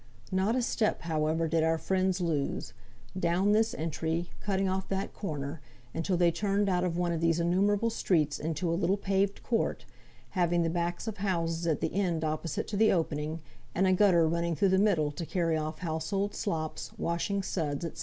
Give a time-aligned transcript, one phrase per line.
[0.31, 2.73] Not a step, however, did our friends lose;
[3.15, 5.61] down this entry, cutting off that corner,
[5.93, 9.85] until they turned out of one of these innumerable streets into a little paved court,
[10.31, 13.41] having the backs of houses at the end opposite to the opening,
[13.75, 17.99] and a gutter running through the middle to carry off household slops, washing suds, &c.